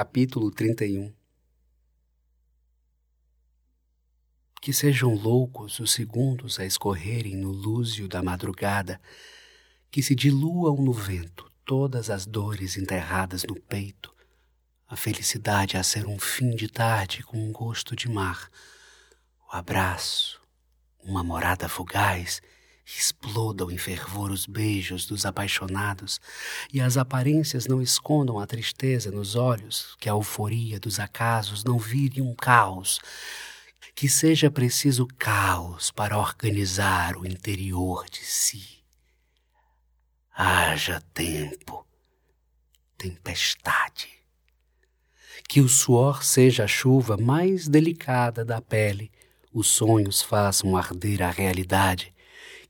Capítulo 0.00 0.52
31 0.52 1.12
Que 4.62 4.72
sejam 4.72 5.12
loucos 5.12 5.80
os 5.80 5.90
segundos 5.90 6.60
a 6.60 6.64
escorrerem 6.64 7.36
no 7.36 7.50
lúzio 7.50 8.06
da 8.06 8.22
madrugada, 8.22 9.00
que 9.90 10.00
se 10.00 10.14
diluam 10.14 10.76
no 10.76 10.92
vento 10.92 11.50
todas 11.64 12.10
as 12.10 12.26
dores 12.26 12.76
enterradas 12.76 13.42
no 13.42 13.56
peito, 13.56 14.14
a 14.86 14.94
felicidade 14.94 15.76
a 15.76 15.82
ser 15.82 16.06
um 16.06 16.16
fim 16.16 16.50
de 16.50 16.68
tarde 16.68 17.24
com 17.24 17.36
um 17.36 17.50
gosto 17.50 17.96
de 17.96 18.08
mar, 18.08 18.48
o 19.52 19.56
abraço, 19.56 20.40
uma 21.02 21.24
morada 21.24 21.68
fugaz, 21.68 22.40
explodam 22.96 23.70
em 23.70 23.76
fervor 23.76 24.30
os 24.30 24.46
beijos 24.46 25.04
dos 25.04 25.26
apaixonados 25.26 26.18
e 26.72 26.80
as 26.80 26.96
aparências 26.96 27.66
não 27.66 27.82
escondam 27.82 28.38
a 28.38 28.46
tristeza 28.46 29.10
nos 29.10 29.34
olhos, 29.34 29.94
que 30.00 30.08
a 30.08 30.12
euforia 30.12 30.80
dos 30.80 30.98
acasos 30.98 31.64
não 31.64 31.78
vire 31.78 32.22
um 32.22 32.34
caos, 32.34 32.98
que 33.94 34.08
seja 34.08 34.50
preciso 34.50 35.06
caos 35.18 35.90
para 35.90 36.16
organizar 36.16 37.16
o 37.16 37.26
interior 37.26 38.06
de 38.08 38.24
si. 38.24 38.78
Haja 40.34 41.02
tempo, 41.12 41.86
tempestade. 42.96 44.08
Que 45.46 45.60
o 45.60 45.68
suor 45.68 46.24
seja 46.24 46.64
a 46.64 46.68
chuva 46.68 47.16
mais 47.16 47.68
delicada 47.68 48.44
da 48.44 48.62
pele, 48.62 49.10
os 49.52 49.68
sonhos 49.68 50.22
façam 50.22 50.76
arder 50.76 51.22
a 51.22 51.30
realidade, 51.30 52.14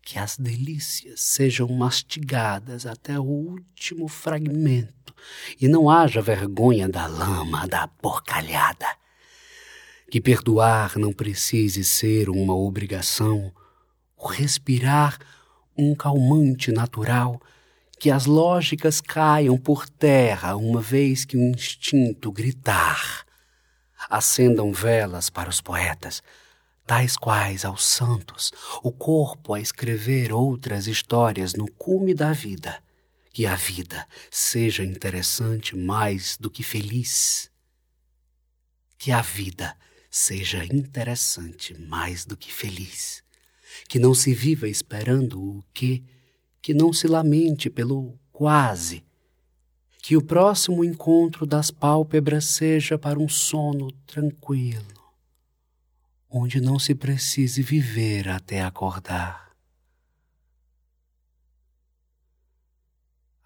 que 0.09 0.19
as 0.19 0.39
delícias 0.39 1.21
sejam 1.21 1.69
mastigadas 1.69 2.87
até 2.87 3.21
o 3.21 3.25
último 3.25 4.09
fragmento 4.09 5.15
e 5.61 5.69
não 5.69 5.91
haja 5.91 6.23
vergonha 6.23 6.89
da 6.89 7.07
lama, 7.07 7.69
da 7.69 7.87
porcalhada. 7.87 8.87
Que 10.11 10.19
perdoar 10.19 10.98
não 10.98 11.12
precise 11.12 11.84
ser 11.84 12.31
uma 12.31 12.55
obrigação, 12.56 13.53
o 14.17 14.27
respirar 14.28 15.19
um 15.77 15.95
calmante 15.95 16.72
natural, 16.72 17.39
que 18.00 18.11
as 18.11 18.25
lógicas 18.25 19.03
caiam 19.03 19.59
por 19.59 19.87
terra 19.87 20.56
uma 20.56 20.81
vez 20.81 21.27
que 21.27 21.37
o 21.37 21.50
instinto 21.50 22.33
gritar. 22.33 23.27
Acendam 24.09 24.72
velas 24.72 25.28
para 25.28 25.50
os 25.50 25.61
poetas, 25.61 26.22
tais 26.89 27.19
quais 27.19 27.67
aos 27.67 27.84
santos, 27.84 28.50
o 28.83 28.91
corpo 28.91 29.53
a 29.53 29.61
escrever 29.61 30.33
outras 30.33 30.86
histórias 30.86 31.53
no 31.53 31.70
cume 31.70 32.14
da 32.14 32.33
vida, 32.33 32.83
que 33.31 33.44
a 33.44 33.55
vida 33.55 34.08
seja 34.31 34.83
interessante 34.83 35.77
mais 35.77 36.39
do 36.41 36.50
que 36.50 36.62
feliz. 36.62 37.50
Que 38.97 39.12
a 39.12 39.20
vida 39.20 39.77
seja 40.11 40.64
interessante 40.64 41.78
mais 41.78 42.25
do 42.25 42.39
que 42.39 42.50
feliz. 42.50 43.22
Que 43.86 43.98
não 43.98 44.14
se 44.14 44.33
viva 44.33 44.66
esperando 44.66 45.39
o 45.39 45.64
que, 45.75 46.03
que 46.62 46.72
não 46.72 46.91
se 46.91 47.06
lamente 47.06 47.69
pelo 47.69 48.19
quase. 48.33 49.05
Que 50.00 50.16
o 50.16 50.22
próximo 50.22 50.83
encontro 50.83 51.44
das 51.44 51.70
pálpebras 51.70 52.47
seja 52.47 52.98
para 52.98 53.19
um 53.19 53.28
sono 53.28 53.92
tranquilo 54.06 54.97
onde 56.29 56.61
não 56.61 56.79
se 56.79 56.95
precise 56.95 57.62
viver 57.62 58.29
até 58.29 58.62
acordar. 58.62 59.48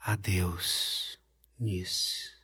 Adeus, 0.00 1.18
Nice. 1.58 2.41